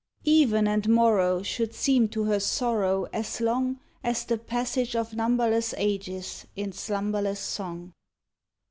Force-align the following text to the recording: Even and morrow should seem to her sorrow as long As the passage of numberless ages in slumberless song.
Even 0.25 0.67
and 0.67 0.89
morrow 0.89 1.43
should 1.43 1.75
seem 1.75 2.07
to 2.07 2.23
her 2.23 2.39
sorrow 2.39 3.05
as 3.13 3.39
long 3.39 3.79
As 4.03 4.25
the 4.25 4.39
passage 4.39 4.95
of 4.95 5.13
numberless 5.13 5.75
ages 5.77 6.47
in 6.55 6.71
slumberless 6.73 7.39
song. 7.39 7.93